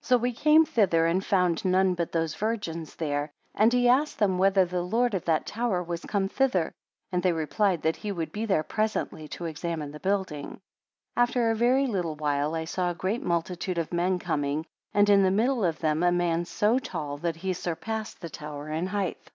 [0.00, 3.30] 48 So we came thither, and found none but those virgins there.
[3.54, 6.72] And he asked them whether the Lord of that tower was come thither?
[7.12, 10.46] And they replied, that he would be there presently to examine the building.
[11.14, 15.08] 49 After a very little while I saw a great multitude of men coming, and
[15.08, 18.88] in the middle of them a man so tall, that he surpassed the tower in
[18.88, 19.30] height.